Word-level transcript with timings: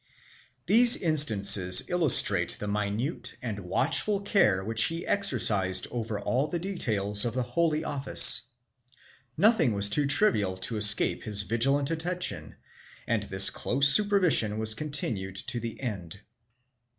1 0.01 0.07
These 0.65 0.95
instances 0.97 1.83
illustrate 1.87 2.57
the 2.57 2.67
minute 2.67 3.35
and 3.39 3.59
watchful 3.59 4.19
care 4.19 4.63
which 4.63 4.85
he 4.85 5.05
exercised 5.05 5.85
over 5.91 6.19
all 6.19 6.47
the 6.47 6.57
details 6.57 7.23
of 7.23 7.35
the 7.35 7.43
Holy 7.43 7.83
Office. 7.83 8.41
Nothing. 9.37 9.73
was 9.73 9.91
too 9.91 10.07
trivial 10.07 10.57
to 10.57 10.75
escape 10.75 11.21
his 11.21 11.43
vigilant 11.43 11.91
attention, 11.91 12.55
arid 13.07 13.25
this 13.25 13.51
close 13.51 13.89
supervision 13.93 14.57
was 14.57 14.73
continued 14.73 15.35
to 15.35 15.59
the 15.59 15.79
end. 15.79 16.21